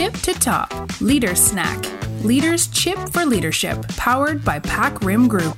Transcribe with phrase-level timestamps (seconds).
[0.00, 0.68] tip to top
[1.10, 1.78] Leader Snack
[2.30, 5.56] Leaders Chip for Leadership powered by PacRim Group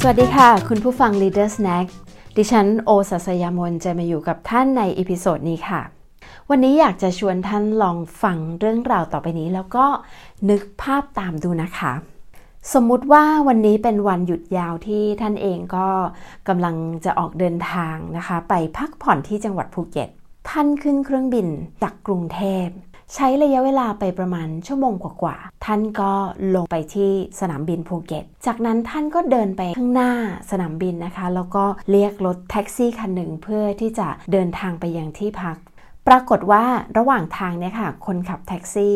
[0.00, 1.86] สวัสดีค่ะ คุณผู้ฟัง Leader Snack
[2.36, 5.82] ดิฉันโอสัสยามนจะมาอยู่กับท่านใน episode นี้ค่ะ
[6.50, 9.86] วันนี้อยากจะชวนท่านลองฟังเรื่องราวต่อไปนี้ แล้วก็
[10.50, 11.92] นึกภาพตามดูนะคะ
[12.72, 15.88] สมมุติว่าวันนี้เป็นวันหยุดยาวที่ท่านเองก็
[16.48, 20.10] กำลังจะออกเดินทางนะคะ ไปพักผ่อนที่จังหวัดภูเก็ต
[20.48, 21.48] ท่านขึ้นเครื่องบิน
[21.82, 22.66] จากกรุงเทพ
[23.14, 26.12] ใช้ระยะเวลาไปประมาณชั่วโมงกว่าๆท่านก็
[26.54, 30.12] ลงไปที่สนามบินภูเก็ต จากนั้นท่านก็เดินไปข้างหน้า
[30.50, 35.56] สนามบินนะคะ แล้วก็เรียกรถแท็กซี่คันหนึ่งเพื่อที่จะเดินทางไปยังที่พัก
[36.08, 36.64] ปรากฏว่า
[36.98, 38.94] ระหว่างทางเนี่ยค่ะ คนขับแท็กซี่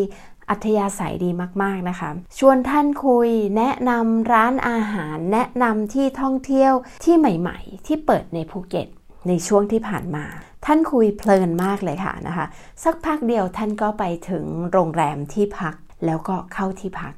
[0.51, 1.31] อัธยาศัยดี
[1.63, 6.73] มากๆนะคะ ชวนท่านคุยแนะนำร้านอาหาร แนะนำที่ท่องเที่ยว
[7.05, 8.89] ที่ใหม่ ๆ ที่เปิดในภูเก็ต
[9.29, 10.25] ในช่วงที่ผ่านมา
[10.65, 12.47] ท่านคุยเพลินมากเลยค่ะนะคะ
[12.85, 15.75] สักพักเดียวท่านก็ไปถึงโรงแรมที่พัก
[16.07, 17.15] แล้วก็เข้าที่พัก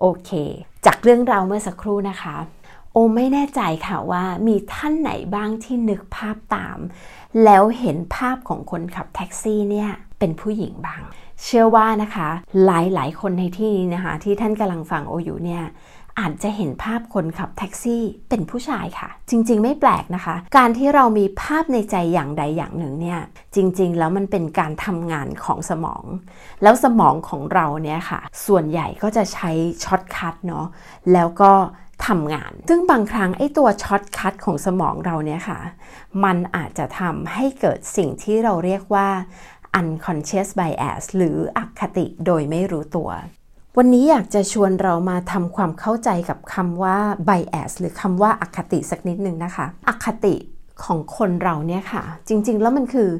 [0.00, 0.30] โอเค
[0.86, 2.36] จากเรื่องราวเมื่อสักครู่นะคะ
[2.92, 6.78] โอไม่แน่ใจค่ะว่ามีท่านไหนบ้างที่นึกภาพตาม
[7.44, 11.02] แล้วเห็นภาพของคนขับแท็กซี่เนี่ยเป็นผู้หญิงบ้าง
[11.44, 12.28] เชื่อว่านะคะ
[12.64, 15.62] หลายหลายคนในที่นี้นะคะ ที่ท่านกำลังฟังโออยู่เนี่ย
[16.20, 23.20] อาจจะเห็นภาพคนขับแท็กซี่เป็นผู้ชายค่ะ จริงๆ ไม่แปลกนะคะ การที่เรามีภาพในใจอย่างใดอย่างหนึ่งเนี่ย
[23.54, 26.04] จริงๆ แล้วมันเป็นการทำงานของสมอง
[26.62, 29.50] แล้วสมองของเราเนี่ยค่ะ ส่วนใหญ่ก็จะใช้
[29.84, 30.66] shortcut เนาะ
[31.12, 31.52] แล้วก็
[32.06, 35.58] ทำงาน ซึ่งบางครั้งไอ้ตัว shortcut ของสมองเราเนี่ยค่ะ
[36.24, 39.08] มันอาจจะทำให้เกิดสิ่งที่เราเรียกว่า
[39.80, 43.10] unconscious bias หรืออคติโดยไม่รู้ตัว
[43.78, 46.96] วันนี้อยากจะชวนเรามาทำความเข้าใจกับคำว่า
[47.28, 50.34] bias หรือคำว่าอคติสักนิดหนึ่งนะคะอคติ
[50.84, 53.10] ของคนเราเนี่ยค่ะ จริงๆ แล้วมันคือ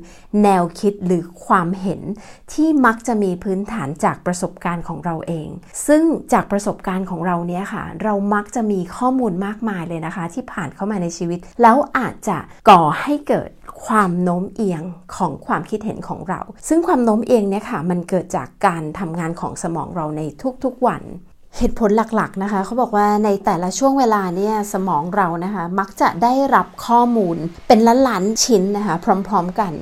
[0.42, 2.00] แนวคิดหรือความเห็น
[2.52, 5.48] ที่มักจะมีพื้นฐานจากประสบการณ์ของเราเอง
[5.86, 12.38] ซึ่งจากประสบการณ์ของเราเนี่ยค่ะ เรามักจะมีข้อมูลมากมายเลยนะคะ ที่ผ่านเข้ามาในชีวิต แล้วอาจจะ
[12.70, 13.50] ก่อให้เกิด
[13.86, 14.82] ความโน้มเอียง
[15.16, 20.22] ของความคิดเห็นของเรา ซึ่งความโน้มเอียงเนี่ยค่ะ มันเกิดจากการทำงานของสมองเราใน
[20.64, 21.02] ทุกๆวัน
[21.60, 27.36] เหตุผลหลักๆนะคะเขาบอกว่าในแต่ละช่วงเวลาเนี่ยสมองเรานะคะมักจะได้รับข้อมูล
[27.68, 27.78] เป็น
[28.08, 28.94] ล้านๆชิ้นนะคะ
[29.28, 29.72] พร้อมๆกัน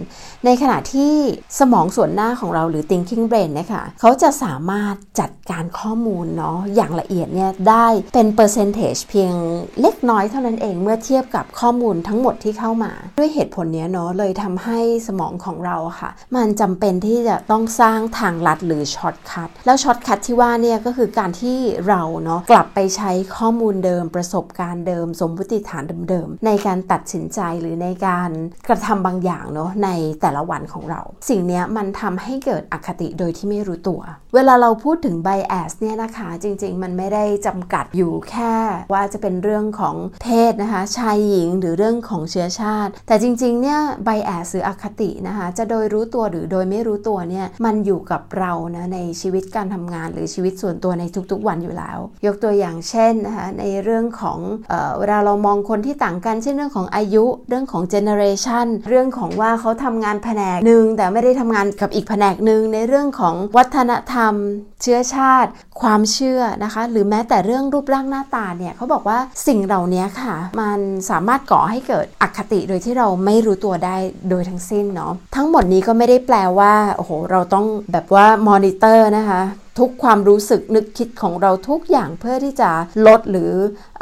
[0.44, 1.12] ในขณะที่
[1.58, 9.32] สมองส่วนหน้าของเราหรือ thinking brain นะคะเขาจะสามารถจัดการข้อมูลเนาะอย่างละเอียดเนี่ยได้เป็น percentage เพียง
[9.80, 21.58] เล็กน้อยเท่านั้นเองเมื่อเทียบกับข้อมูลทั้งหมดที่เข้ามา ด้วยเหตุผลนี้เนาะเลยทำให้สมองของเราค่ะ มันจำเป็นที่จะต้องสร้างทางลัดหรือ shortcut แล้ว shortcut ที่ว่าเนี่ยก็คือการที่
[21.88, 28.30] เราเนาะกลับไปใช้ข้อมูลเดิมประสบการณ์เดิม สมมติฐานเดิมๆในการตัดสินใจหรือในการ
[28.68, 29.88] กระทำบางอย่างเนาะใน
[30.20, 34.00] แต่ละวันของเรา สิ่งนี้มันทำให้เกิดอคติโดยที่ไม่รู้ตัว
[34.34, 38.54] เวลาเราพูดถึง bias เนี่ยนะคะ จริง ๆ มันไม่ได้จำกัดอยู่แค่
[38.92, 54.38] ว่าจะเป็นเรื่องของเพศนะคะชายหญิงหรือเรื่องของเชื้อชาติ แต่จริงๆเนี่ย bias หรืออคตินะคะจะโดยรู้ตัวหรือโดยไม่รู้ตัวเนี่ยมันอยู่กับเรานะในชีวิตการทำงานหรือชีวิตส่วนตัวในทุกๆวันอยู่แล้ว ยกตัวอย่างเช่นนะคะในเรื่องของ
[54.68, 64.34] เออเวลาเรามองคนที่ต่างกัน เช่นเรื่องของอายุ เรื่องของ generation เรื่องของว่าเขาทำงานแผนกหนึ่งแต่ไม่ได้ทำงานกับอีกแผนกหนึ่งในเรื่องของวัฒนธรรม
[64.82, 70.78] เชื้อชาติ ความเชื่อนะคะ หรือแม้แต่เรื่องรูปร่างหน้าตาเนี่ยเขาบอกว่าสิ่งเหล่านี้ค่ะ มัน
[71.10, 73.96] สามารถก่อให้เกิดอคติโดยที่เราไม่รู้ตัวได้
[74.30, 79.42] โดยทั้งสิ้นเนาะทั้งหมดนี้ก็ไม่ได้แปลว่าโอ้โหเราต้องแบบว่ามอนิเตอร์นะคะ
[79.78, 82.70] ทุกความรู้สึกนึกคิดของเราทุกอย่างเพื่อที่จะ
[83.06, 83.52] ลดหรือ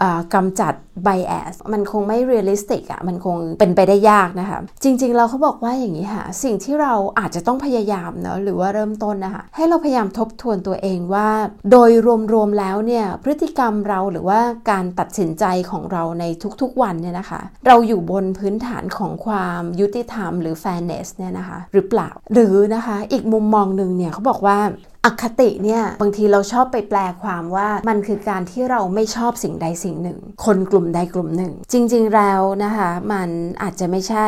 [0.01, 0.05] อ
[0.35, 0.75] กำจัด
[1.07, 11.29] bias มันคงไม่ realistic อะ่ะมันคงเป็นไปได้ยากนะคะจริงๆเราเขาบอกว่าอย่างนี้ค่ะ สิ่งที่เราอาจจะต้องพยายามเนาะหรือว่าเริ่มต้นนะคะให้เราพยายามทบทวนตัวเองว่า
[11.71, 11.91] โดย
[12.33, 16.25] รวมๆแล้วเนี่ยพฤติกรรมเราหรือว่าการตัดสินใจของเราใน
[16.61, 24.59] ทุกๆวันเนี่ยนะคะ เราอยู่บนพื้นฐานของความยุติธรรม หรือ fairness เนี่ยนะคะ หรือเปล่าหรือนะคะ อีกมุมมองหนึ่งเนี่ยเขาบอกว่า
[25.07, 33.29] อคติเนี่ยบางทีเราชอบไปแปลความว่ามันคือการที่เราไม่ชอบสิ่งใดสิ่งหนึ่ง คนกลุ่มใดกลุ่มหนึ่ง จริง ๆ แล้วนะคะ มัน
[33.63, 34.27] อาจจะไม่ใช่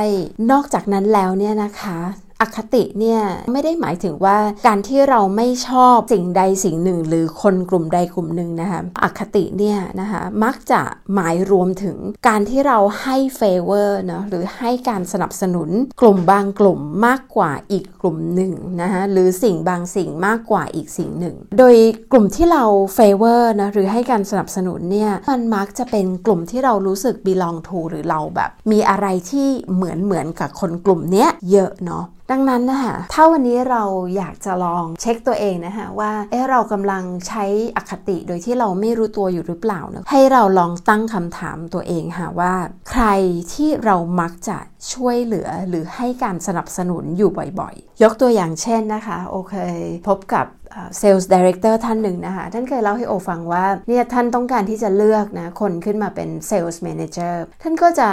[0.50, 1.98] นอกจากนั้นแล้วเนี่ยนะคะ
[2.43, 3.20] อคติเนี่ย
[3.52, 10.81] ไม่ได้หมายถึงว่าการที่เราไม่ชอบสิ่งใดสิ่งหนึ่ง หรือคนกลุ่มใดกลุ่มหนึ่งนะคะอคติเนี่ยนะคะมักจะ
[11.14, 11.96] หมายรวมถึง
[12.29, 15.69] การที่เราให้ favor เนาะหรือให้การสนับสนุน
[16.00, 18.52] กลุ่มบางกลุ่มมากกว่าอีกกลุ่มหนึ่ง
[18.82, 21.75] นะคะหรือสิ่งบางสิ่งมากกว่าอีกสิ่งหนึ่ง โดย
[22.12, 22.64] กลุ่มที่เรา
[22.94, 33.82] favor นะหรือให้การสนับสนุนเนี่ยมันมักจะเป็นกลุ่มที่เรารู้สึก belong to หรือเราแบบ มีอะไรที่เหมือนเหมือนกับคนกลุ่มเนี้ยเยอะเนาะดังนั้นนะคะถ้าวันนี้เรา
[34.16, 37.44] อยากจะลองเช็คตัวเองนะคะว่าเอ๊ะเรากำลังใช้
[37.76, 42.54] อคติโดยที่เราไม่รู้ตัวอยู่หรือเปล่านะให้เราลองตั้งคำถามตัวเองค่ะว่า
[42.90, 43.04] ใคร
[43.52, 44.58] ที่เรามักจะ
[44.92, 47.30] ช่วยเหลือหรือให้การสนับสนุนอยู่
[47.60, 49.55] บ่อยๆ ยกตัวอย่างเช่นนะคะ โอเคย
[50.08, 50.46] พบกับ
[50.99, 58.11] sales director ท่านหนึ่งนะคะ ท่านเคยเล่าให้โอฟังว่าเนี่ยท่านต้องการที่จะเลือกนะ คนขึ้นมาเป็น sales manager ท่านก็จะ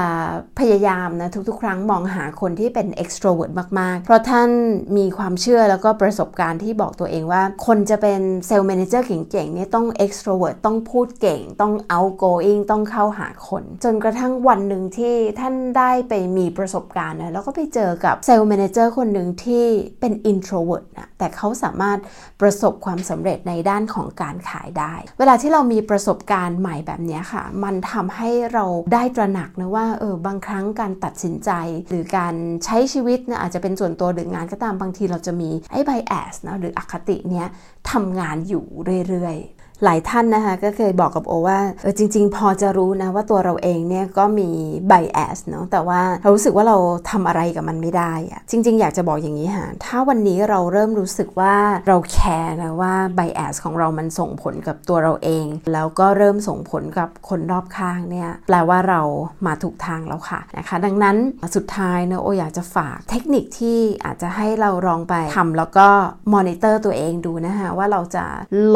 [0.60, 4.50] พยายามนะทุกๆ ครั้งมองหาคนที่เป็น extrovert มาก ๆ เพราะท่าน
[4.98, 19.66] มีความเชื่อแล้วก็ประสบการณ์ที่บอกตัวเองว่า คนจะเป็น sales manager เก่งๆเนี่ยต้อง extrovert ต้องพูดเก่ง ต้อง outgoing ต้องเข้าหาคน จนกระทั่งวันหนึ่งที่ท่านได้ไปมีประสบการณ์นะแล้วก็ไปเจอกับ sales manager คนหนึ่งที่
[20.00, 22.00] เป็น introvert นะแต่เขาสามารถ
[22.42, 31.51] ประสบความสำเร็จในด้านของการขายได้ เวลาที่เรามีประสบการณ์ใหม่แบบนี้ค่ะ มันทำให้เราได้ตระหนักนะว่าเออบางครั้งการตัดสินใจ
[31.89, 37.47] หรือการใช้ชีวิตนะอาจจะเป็นส่วนตัวหรืองานก็ตามบางทีเราจะมีไอ้ไบแอสนะหรืออคติเนี้ย
[37.92, 38.65] ทำงานอยู่
[39.09, 39.38] เรื่อย
[39.83, 44.50] หลายท่านนะคะก็เคยบอกกับโอว่าเออจริง ๆ พอจะรู้นะว่าตัวเราเองเนี่ยก็มี
[44.88, 46.77] ไบแอสเนาะแต่ว่าเรารู้สึกว่าเรา
[47.10, 51.56] ทำอะไรกับมันไม่ได้อะจริง ๆ อยากจะบอกอย่างนี้ค่ะถ้าวันนี้เราเริ่มรู้สึกว่า
[51.88, 59.01] เราแคร์นะว่าไบแอสของเรามันส่งผลกับตัวเราเอง แล้วก็เริ่มส่งผลกับคนรอบข้างเนี่ยแปลว่าเรา
[59.45, 61.18] มาถูกทางแล้วค่ะนะคะดังนั้น
[61.56, 65.88] สุดท้ายนะโออยากจะฝากเทคนิคที่อาจจะให้เราลองไปทำแล้วก็
[66.33, 68.25] มอนิเตอร์ตัวเองดูนะคะว่าเราจะ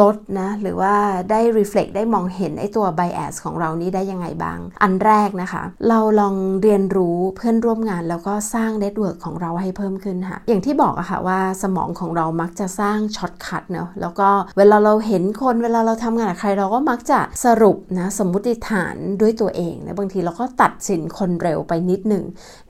[0.00, 0.89] ลดนะหรือว่า
[1.30, 14.28] ได้ reflect ได้มองเห็นไอ้ตัว bias ของเรานี้ได้ยังไงบ้าง อันแรกนะคะ เราลองเรียนรู้เพื่อนร่วมงานแล้วก็สร้าง network ของเราให้เพิ่มขึ้นค่ะ อย่างที่บอกอะค่ะว่าสมองของเรามักจะสร้าง shortcut เนาะ แล้วก็
[14.58, 22.24] เวลาเราเห็นคนเวลาเราทำงานกับใครเราก็มักจะสรุปนะสมมติฐานด้วยตัวเองนะบางทีเราก็ตัดสินคนเร็วไปนิดหนึ่ง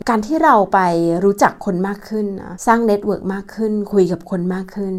[0.09, 0.79] การที่เราไป
[1.25, 4.95] รู้จักคนมากขึ้นนะสร้าง network มากขึ้น คุยกับคนมากขึ้น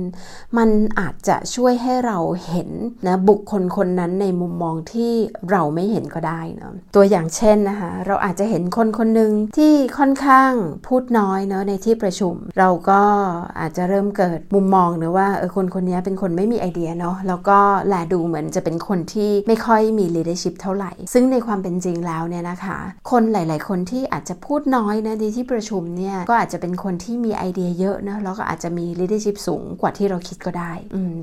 [0.57, 0.69] มัน
[0.99, 2.69] อาจจะช่วยให้เราเห็น
[3.07, 5.13] นะบุคคลคนนั้นในมุมมองที่
[5.51, 10.51] เราไม่เห็นก็ได้นะตัวอย่างเช่นนะคะเราอาจจะเห็นคนคนหนึ่งที่ค่อนข้าง
[10.87, 13.01] พูดน้อยเนาะในที่ประชุม เราก็
[13.59, 22.77] อาจจะเริ่มเกิดมุมมองนะว่าเออคนคนนี้เป็นคนไม่มีไอเดียเนาะแล้วก็แลดูเหมือนจะเป็นคนที่ไม่ค่อยมี leadership เท่าไหร่ ซึ่งในความเป็นจริงแล้วเนี่ยนะคะ
[23.11, 30.71] คนหลาย ๆ คนที่อาจจะพูดน้อยนะในที่ประชุมเนี่ยก็อาจจะเป็นคนที่มีไอเดียเยอะนะแล้วก็อาจจะมี leadership สูงกว่าที่เราคิดก็ได้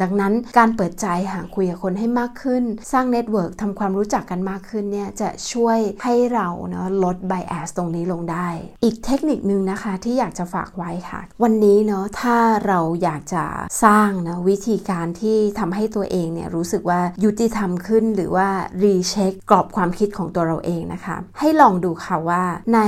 [0.03, 8.49] ดังนั้นการเปิดใจหาคุยกับคนให้มากขึ้น สร้าง network ทำความรู้จักกันมากขึ้นเนี่ยจะช่วยให้เราเนาะลด bias ตรงนี้ลงได้
[8.85, 13.45] อีกเทคนิคนึงนะคะที่อยากจะฝากไว้ค่ะ วันนี้เนาะถ้าเราอยากจะ
[13.85, 18.49] สร้างนะวิธีการที่ทำให้ตัวเองเนี่ยรู้สึกว่ายุติธรรมขึ้น หรือว่า
[18.85, 22.43] รีเช็คกรอบความคิดของตัวเราเองนะคะ ให้ลองดูค่ะว่า
[22.75, 22.81] ใน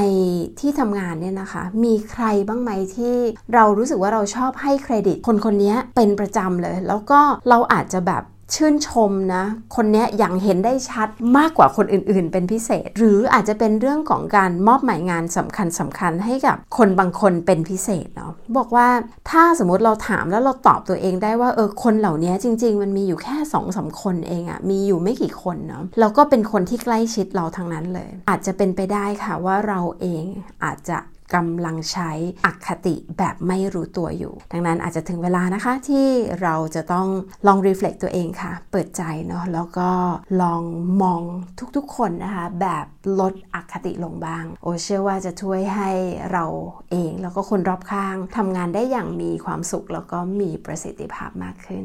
[0.60, 3.14] ที่ทำงานเนี่ยนะคะมีใครบ้างไหมที่
[3.54, 8.22] เรารู้สึกว่าเราชอบให้เครดิต คนคนนี้เป็นประจำเลย แล้วก็เราอาจจะแบบ
[8.54, 9.44] ชื่นชมนะ
[9.76, 18.88] คนนี้อย่างเห็นได้ชัดมากกว่าคนอื่นๆ เป็นพิเศษ หรืออาจจะเป็นเรื่องของการมอบหมายงานสำคัญสำคัญให้กับคนบางคนเป็นพิเศษเนาะบอกว่า
[19.30, 30.24] ถ้าสมมติเราถามแล้วเราตอบตัวเองได้ว่าเออคนเหล่านี้จริง ๆ มันมีอยู่แค่สองสาคนเองอะมีอยู่ไม่กี่คนเนาะแล้วก็เป็นคนที่ใกล้ชิดเราทั้งนั้นเลย อาจจะเป็นไปได้ค่ะว่าเราเอง
[30.64, 30.96] อาจจะ
[31.34, 32.10] กำลังใช้
[32.44, 36.06] อคติแบบไม่รู้ตัวอยู่ ดังนั้นอาจจะถึงเวลานะคะที่
[36.42, 37.08] เราจะต้อง
[37.46, 39.90] ลอง reflect ตัวเองค่ะ เปิดใจเนาะแล้วก็
[40.42, 40.62] ลอง
[41.02, 41.22] มอง
[41.76, 42.86] ทุกๆคนนะคะ แบบ
[43.20, 45.90] ลดอคติลงบ้าง โอเชื่อว่าจะช่วยให้
[46.32, 46.44] เรา
[46.90, 51.84] เองแล้วก็คนรอบข้างทำงานได้อย่างมีความสุขแล้วก็มีประสิทธิภาพมากขึ้น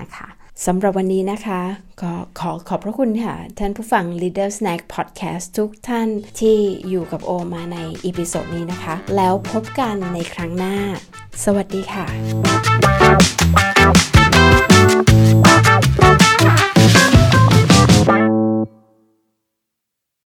[0.00, 0.28] นะคะ
[0.66, 1.60] สำหรับวันนี้นะคะ
[2.02, 6.08] ก็ขอขอบพระคุณค่ะ ท่านผู้ฟัง Leader Snack Podcast ทุกท่าน
[6.40, 6.56] ที่
[6.88, 10.76] อยู่กับโอมาใน episode นี้นะคะ แล้วพบกันในครั้งหน้า
[11.44, 13.73] สวัสดีค่ะ